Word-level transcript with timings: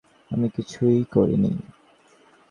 আমি 0.31 0.47
কিছুই 0.55 0.99
করিনি! 1.13 1.51